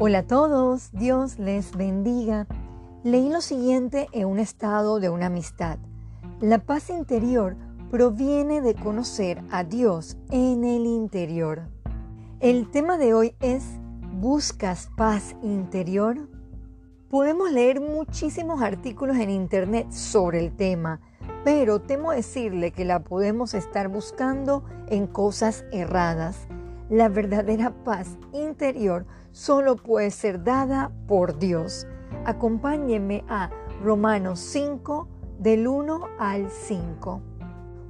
[0.00, 2.46] Hola a todos, Dios les bendiga.
[3.02, 5.80] Leí lo siguiente en un estado de una amistad.
[6.40, 7.56] La paz interior
[7.90, 11.62] proviene de conocer a Dios en el interior.
[12.38, 13.64] El tema de hoy es
[14.12, 16.28] ¿Buscas paz interior?
[17.10, 21.00] Podemos leer muchísimos artículos en internet sobre el tema,
[21.42, 26.46] pero temo decirle que la podemos estar buscando en cosas erradas.
[26.90, 31.86] La verdadera paz interior solo puede ser dada por Dios.
[32.24, 33.50] Acompáñenme a
[33.82, 35.06] Romanos 5
[35.38, 37.20] del 1 al 5.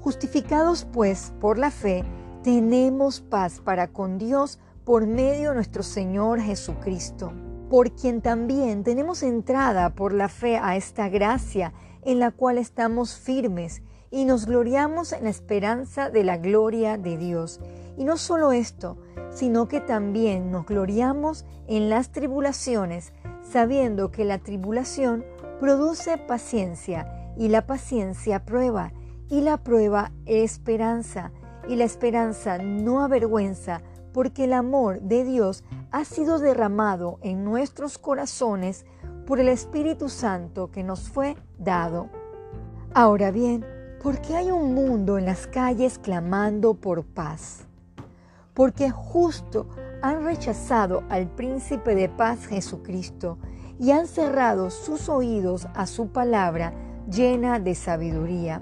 [0.01, 2.05] Justificados pues por la fe,
[2.43, 7.33] tenemos paz para con Dios por medio de nuestro Señor Jesucristo,
[7.71, 11.73] por quien también tenemos entrada por la fe a esta gracia
[12.03, 17.17] en la cual estamos firmes y nos gloriamos en la esperanza de la gloria de
[17.17, 17.61] Dios.
[17.99, 18.97] Y no solo esto,
[19.31, 25.25] sino que también nos gloriamos en las tribulaciones, sabiendo que la tribulación
[25.61, 28.93] produce paciencia y la paciencia prueba
[29.29, 31.33] y la prueba esperanza
[31.69, 37.99] y la esperanza no avergüenza porque el amor de Dios ha sido derramado en nuestros
[37.99, 38.87] corazones
[39.27, 42.09] por el Espíritu Santo que nos fue dado.
[42.95, 43.67] Ahora bien,
[44.03, 47.68] ¿por qué hay un mundo en las calles clamando por paz?
[48.59, 49.69] Porque justo
[50.03, 53.39] han rechazado al príncipe de paz Jesucristo
[53.79, 56.75] y han cerrado sus oídos a su palabra
[57.09, 58.61] llena de sabiduría.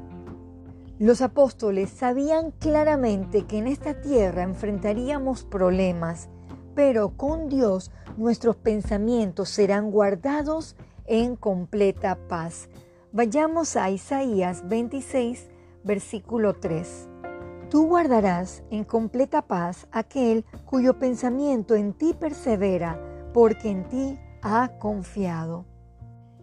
[0.98, 6.28] Los apóstoles sabían claramente que en esta tierra enfrentaríamos problemas,
[6.75, 12.69] pero con Dios nuestros pensamientos serán guardados en completa paz.
[13.12, 15.48] Vayamos a Isaías 26,
[15.84, 17.08] versículo 3.
[17.77, 22.98] Tú guardarás en completa paz aquel cuyo pensamiento en ti persevera,
[23.34, 25.66] porque en ti ha confiado.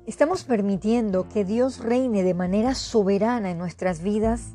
[0.06, 4.54] ¿Estamos permitiendo que Dios reine de manera soberana en nuestras vidas?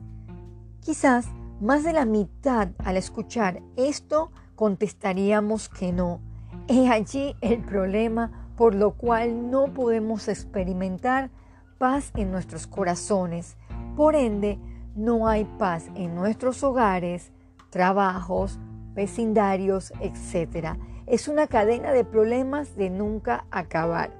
[0.78, 1.26] Quizás
[1.60, 6.20] más de la mitad al escuchar esto contestaríamos que no.
[6.68, 11.32] He allí el problema por lo cual no podemos experimentar
[11.78, 13.56] paz en nuestros corazones.
[13.96, 14.60] Por ende,
[14.98, 17.30] no hay paz en nuestros hogares,
[17.70, 18.58] trabajos,
[18.94, 20.76] vecindarios, etc.
[21.06, 24.10] Es una cadena de problemas de nunca acabar.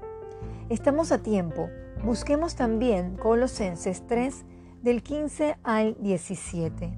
[0.68, 1.68] Estamos a tiempo.
[2.04, 4.44] Busquemos también Colosenses 3
[4.82, 6.96] del 15 al 17.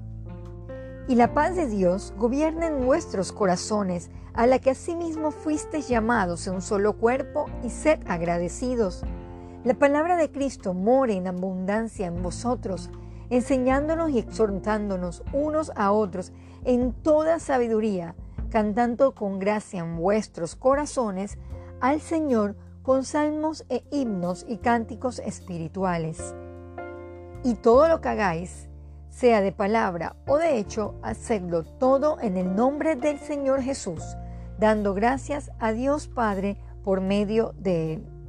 [1.07, 6.45] Y la paz de Dios gobierna en nuestros corazones, a la que asimismo fuisteis llamados
[6.45, 9.03] en un solo cuerpo, y sed agradecidos.
[9.63, 12.91] La palabra de Cristo more en abundancia en vosotros,
[13.31, 16.31] enseñándonos y exhortándonos unos a otros
[16.63, 18.13] en toda sabiduría,
[18.51, 21.39] cantando con gracia en vuestros corazones
[21.79, 26.35] al Señor con salmos e himnos y cánticos espirituales.
[27.43, 28.67] Y todo lo que hagáis,
[29.09, 34.03] sea de palabra o de hecho, hacedlo todo en el nombre del Señor Jesús,
[34.59, 38.20] dando gracias a Dios Padre por medio de Él.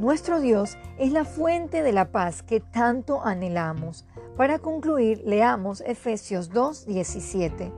[0.00, 4.04] Nuestro Dios es la fuente de la paz que tanto anhelamos.
[4.36, 7.72] Para concluir, leamos Efesios 2, 17.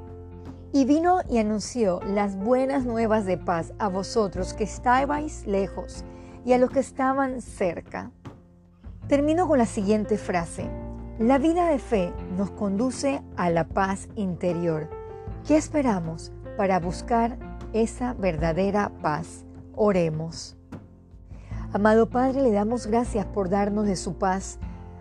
[0.72, 6.06] Y vino y anunció las buenas nuevas de paz a vosotros que estabais lejos
[6.46, 8.10] y a los que estaban cerca.
[9.08, 10.70] Termino con la siguiente frase.
[11.18, 14.88] La vida de fe nos conduce a la paz interior.
[15.46, 17.36] ¿Qué esperamos para buscar
[17.74, 19.44] esa verdadera paz?
[19.74, 20.56] Oremos.
[21.72, 24.58] Amado Padre, le damos gracias por darnos de su paz.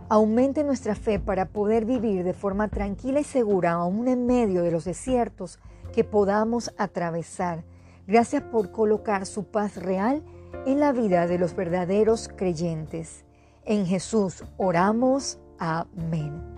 [0.10, 4.72] Aumente nuestra fe para poder vivir de forma tranquila y segura, aún en medio de
[4.72, 5.60] los desiertos
[5.94, 7.64] que podamos atravesar.
[8.08, 10.24] Gracias por colocar su paz real
[10.66, 13.26] en la vida de los verdaderos creyentes.
[13.64, 15.40] En Jesús oramos.
[15.58, 16.55] Amén.